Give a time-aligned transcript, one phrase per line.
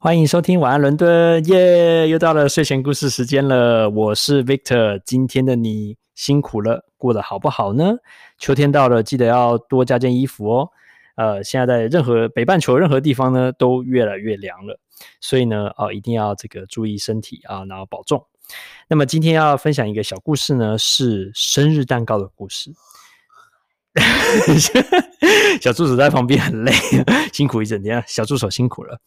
[0.00, 2.08] 欢迎收听晚安伦敦，耶！
[2.08, 3.90] 又到了睡前故事时间了。
[3.90, 7.96] 我是 Victor，今天的你辛苦了，过得好不好呢？
[8.38, 10.70] 秋天到了，记得要多加件衣服哦。
[11.16, 14.78] 呃，现在在任何北半球任何地方呢，都越来越凉了，
[15.20, 18.24] 所以呢，哦，一定要这个注意身体啊，然后保重。
[18.86, 22.70] 那么今天要分享一个小故事呢，是生日蛋糕的故事。
[25.60, 26.72] 小助手在旁边很累，
[27.32, 29.00] 辛苦一整天，小助手辛苦了。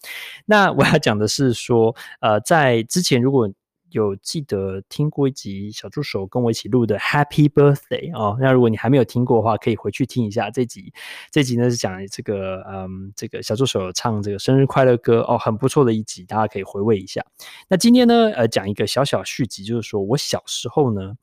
[0.45, 3.49] 那我要讲的是说，呃，在之前如果
[3.91, 10.93] 有记得听过一集小助手跟我一起录的 Happy Birthday 哦，那如果你还没有听过的话，可以回去听一下这集。
[11.29, 17.21] 这集呢是讲这个，嗯，这个小助手唱这个生日快乐歌哦，很不错的一集，大家可以回味一下。
[17.67, 21.13] 那今天呢，呃，讲一个小小续集，就是说我小时候呢。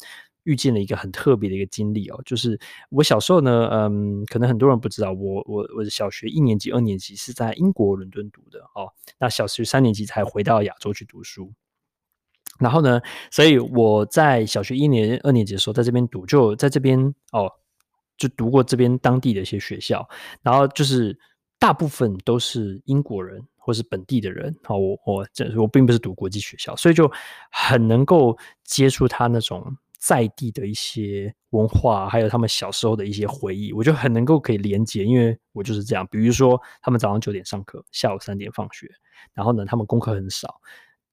[0.48, 8.88] 遇见了一个很特别的一个经历哦，就是我小时候呢，嗯，可能很多人不知道，我我我小学一年级、二年级是在英国伦敦读的哦，
[9.19, 11.52] 那小学三年级才回到亚洲去读书。
[12.59, 12.99] 然后呢，
[13.30, 16.99] 所以我在小学一年、二年级的时候，在这边读，就在这边
[17.32, 17.52] 哦，
[18.16, 20.09] 就读过这边当地的一些学校，
[20.41, 21.16] 然后就是
[21.59, 24.57] 大部分都是英国人或是本地的人。
[24.65, 27.10] 好，我我这我并不是读国际学校，所以就
[27.52, 29.76] 很能够接触他那种。
[29.99, 36.07] 在地的一些文化，还有他们小时候的一些回忆，我就很能够可以连接，因为我就是这样。
[36.10, 38.88] 比如说，他们早上九点上课，下午三点放学，
[39.35, 40.60] 然后呢，他们功课很少，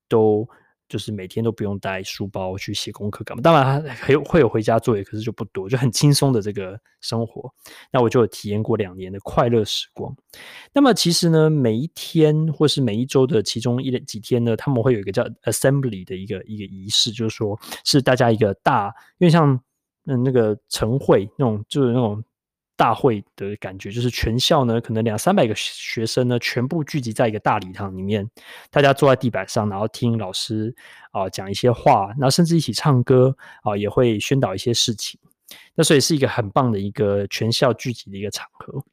[0.08, 0.48] 都。
[0.88, 3.42] 就是每天都不用带书包去写功课干嘛？
[3.42, 7.52] 当然还有会有回家作业，可是就不多，就很轻松的这个生活。
[7.92, 10.16] 那我就有体验过两年的快乐时光。
[10.74, 19.60] 那么其实呢，每一天或是每一周的其中一几天呢，他们会有一个叫 assembly 的一个一个仪式，就是说是大家一个大，因为像
[20.06, 22.24] 嗯那个晨会那种，就是那种。
[22.78, 28.30] 大会的感觉就是全校呢，可能两三百个学生呢，全部聚集在一个大礼堂里面，
[28.70, 30.76] 大家坐在地板上，然后听老师
[31.12, 35.18] 啊讲一些话，然后甚至一起唱歌啊，也会宣导一些事情。
[35.74, 38.84] 那所以是一个很棒的一个全校聚集的一个场合。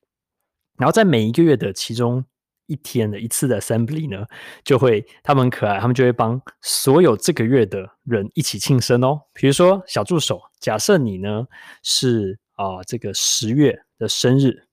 [0.79, 2.25] 然后在每一个月的其中
[2.67, 4.25] 一天的一次的 assembly 呢，
[4.63, 9.21] 就会他们很可爱，他们就会帮所有这个月的人一起庆生哦。
[9.33, 11.49] 比如说小助手，假设你呢
[11.83, 12.39] 是。
[12.55, 14.65] 啊、这个十月的生日，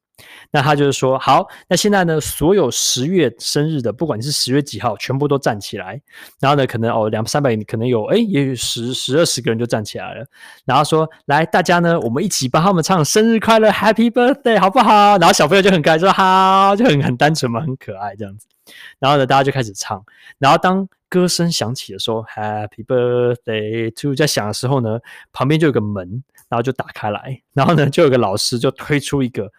[0.52, 6.02] 那他就是说，好，那现在呢，所有十月生日的，不管你是十月几号，全部都站起来。
[6.42, 10.26] 然后呢，可能哦，两三百，可能有，哎，也许十十二十个人就站起来了。
[10.66, 15.18] 然后说，来，大家呢，我们一起帮他们唱生日快乐，Happy Birthday，好不好？
[15.18, 18.46] 然后小朋友就很可爱，说好，就很很单纯嘛，很可爱这样子。
[19.00, 20.04] 然后呢，大家就开始唱。
[20.38, 25.00] 然后当歌声响起的时候，Happy Birthday to，在响的时候呢，
[25.32, 26.24] 旁边就有个门。
[26.50, 29.50] 然后就打开来，然后呢，就有个老师就推出一个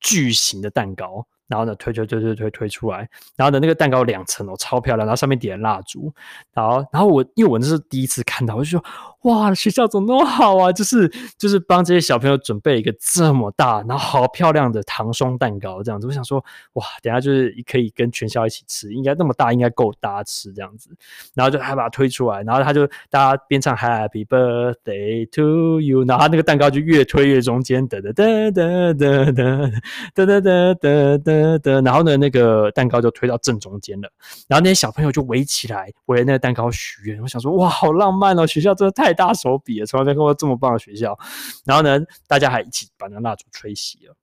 [0.00, 6.12] 巨型的蛋糕，然后呢，推推推推推推出来，然后呢，那个蛋糕两层哦，超漂亮，然后上面点蜡烛，
[6.52, 8.84] 然后，然后我因为我那是第一次看到，我就说。
[9.22, 10.70] 哇，学校怎么那么好啊？
[10.70, 16.06] 就是就是帮这些小朋友准备一个这么大，然后好漂亮的糖霜蛋糕这样子。
[16.06, 16.38] 我想说，
[16.74, 20.90] 哇，等下就是可以跟全校一起吃，应该那么大，应该够大家吃这样子。
[21.34, 31.18] 然后就还把它推出来，然后他就大家边唱 Happy Birthday to you，然后那个蛋糕就越推越中间，哒哒哒哒哒哒哒哒哒
[31.58, 34.08] 的，然后呢，那个蛋糕就推到正中间了。
[34.46, 37.20] 然后那些小朋友就围起来围那个蛋糕许愿。
[37.20, 39.16] 我想说，哇，好浪漫哦，学校真的太。
[39.16, 41.18] 大手笔了，从来没看过这么棒的学校。
[41.64, 41.98] 然后呢，
[42.28, 44.14] 大家还一起把那蜡烛吹熄了。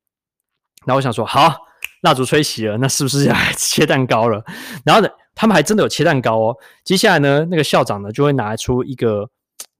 [0.85, 1.55] 然后我想说，好，
[2.01, 4.43] 蜡烛吹熄了，那是不是要切蛋糕了？
[4.85, 6.55] 然后呢，他们还真的有切蛋糕哦。
[6.83, 9.27] 接下来呢，那个校长呢就会拿出一个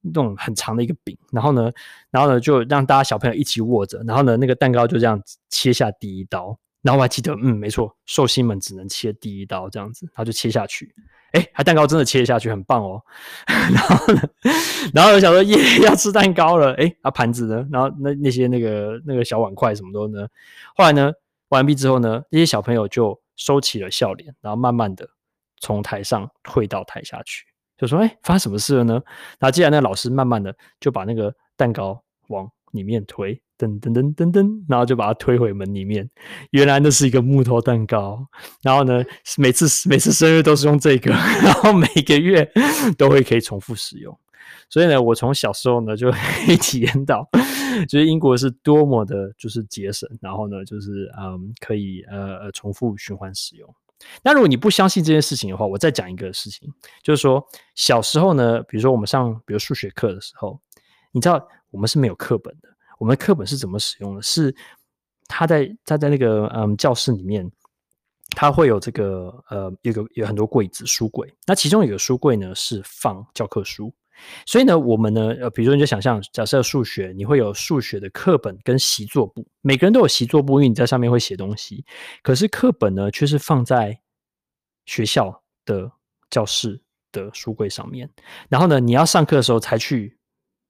[0.01, 1.71] 那种很长的一个饼，然后呢，
[2.09, 5.21] 然后呢就让大家小朋友一起握着，然后呢，那个蛋糕就这样
[5.51, 6.57] 切下第一刀。
[6.83, 10.93] 然后我还记得，嗯，没错，寿星们只能切第一刀这样子，他就切下去。
[11.31, 13.01] 哎，还蛋糕真的切下去，很棒哦。
[13.47, 14.21] 然后呢，
[14.93, 16.73] 然后我想说，耶，要吃蛋糕了。
[16.75, 17.65] 哎，啊盘子呢？
[17.71, 20.27] 然后那那些那个那个小碗筷什么的呢？
[20.75, 21.11] 后来呢，
[21.49, 25.09] 完毕之后呢，那些小朋友就收起了笑脸，然后慢慢的
[25.59, 27.45] 从台上退到台下去，
[27.77, 29.01] 就说：“哎，发生什么事了呢？”
[29.39, 33.41] 然后接下来那老师慢慢的就把那个蛋糕往里面推。
[33.57, 36.09] 噔噔噔噔噔，然后就把它推回门里面。
[36.51, 38.27] 原来那是一个木头蛋糕。
[38.61, 39.03] 然后呢，
[39.37, 41.11] 每次每次生日都是用这个，
[41.43, 42.49] 然后每个月
[42.97, 44.17] 都会可以重复使用。
[44.69, 46.11] 所以呢，我从小时候呢就
[46.45, 47.29] 可以体验到，
[47.87, 50.09] 就是英国是多么的，就是节省。
[50.19, 53.73] 然后呢，就是嗯，可以呃呃重复循环使用。
[54.21, 56.67] 那如果你不相信这件事情的话，我再讲一个事情，
[57.01, 57.41] 就是说
[57.75, 60.59] 小时候呢，比如说我们上比如数学课的时候，
[61.11, 62.67] 你知道我们是没有课本的。
[63.03, 64.21] 我们的课本是怎么使用的？
[64.21, 64.55] 是
[65.27, 67.51] 他在他在那个嗯教室里面，
[68.29, 73.93] 它会有这个呃，有个有很多柜子书柜，那其中有个书柜呢是放教科书，
[74.45, 81.83] 所以呢，我们呢，呃，比如说你就想象，假设数学，你会有数学的课本跟习作簿，每个人都有习作簿，因为你在上面会写东西，
[82.21, 83.99] 可是课本呢却是放在
[84.85, 85.91] 学校的
[86.29, 88.09] 教室的书柜上面，
[88.47, 90.17] 然后呢，你要上课的时候才去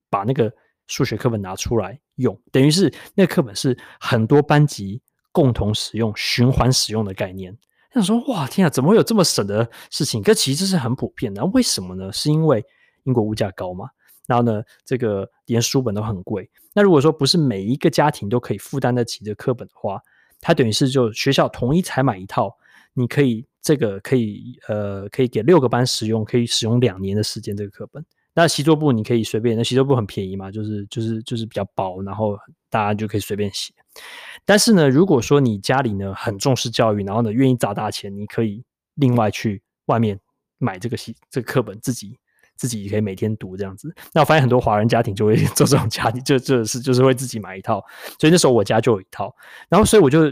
[0.10, 0.52] 把那个
[0.88, 5.02] 数学课本拿出来用，等于是那个课本是很多班级。
[5.36, 7.58] 共同使用、循环使用的概念，
[7.92, 10.22] 想说哇天啊，怎么会有这么省的事情？
[10.22, 11.44] 可其实是很普遍的。
[11.46, 12.14] 为什么呢？
[12.14, 12.64] 是因为
[13.06, 13.90] 英国物价高嘛？
[14.28, 16.48] 然后呢，这个连书本都很贵。
[16.76, 20.00] 那如果说不是每一个家庭都可以负担得起的课本的话，
[20.40, 22.56] 它等于是就学校统一采买一套，
[22.94, 28.06] 你可以这个可以呃可以给六个班使用，可以使用两年的时间这个课本。
[28.34, 32.38] 那习作簿你可以随便，那习作簿很便宜嘛，就是就是就是比较薄，然后
[32.70, 33.74] 大家就可以随便写。
[34.46, 38.64] 但是呢，如果说你家里呢很重视教育，然后呢愿意砸大钱，你可以
[38.96, 40.20] 另外去外面
[40.58, 42.18] 买这个习这个课本，自己
[42.56, 43.94] 自己也可以每天读这样子。
[44.14, 47.84] 那我发现很多华人家庭就会 做这种家庭，就就是就是会自己买一套。
[48.20, 49.34] 所以那时候我家就有一套，
[49.70, 50.32] 然后所以我就。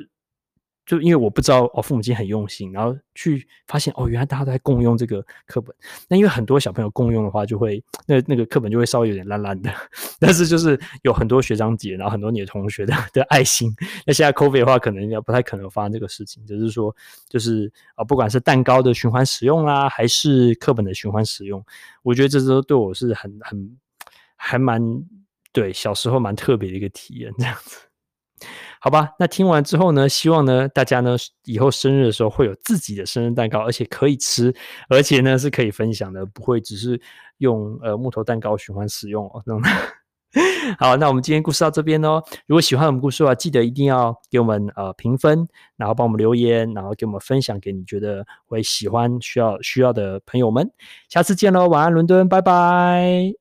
[0.86, 5.74] 就因为我不知道哦，父母亲很用心，然后去发现哦，原来大家都在共用这个课本。
[6.08, 9.72] 那因为很多小朋友共用的话，就会那那个课本就会稍微有点烂烂的。
[10.20, 13.74] 但是就是有很多学长姐，然后很多你的同学的的爱心。
[14.06, 16.46] 那现在 COVID 的话，可能要不太可能发生这个事情。
[16.46, 16.94] 就是说，
[17.30, 21.64] 就是啊，不管是蛋糕的循环使用啦，还是课本的循环使用，
[22.02, 23.78] 我觉得这都对我是很很
[24.36, 24.82] 还蛮
[25.54, 27.78] 对小时候蛮特别的一个体验，这样子。
[28.84, 34.52] 好吧，那听完之后呢，希望呢大家呢以后生日的时候会有自己的生日蛋糕，而且可以吃，
[34.90, 37.00] 而且呢是可以分享的，不会只是
[37.38, 39.44] 用呃木头蛋糕循环使用哦。
[40.80, 42.24] 好，那我们今天故事到这边哦。
[42.48, 50.72] 如果喜欢我们故事的话，记得一定要给我们呃评分，然后帮我们留言，然后给我们分享给你觉得会喜欢、需要需要的朋友们。
[51.10, 53.41] 下次见喽，晚安，伦敦，拜拜。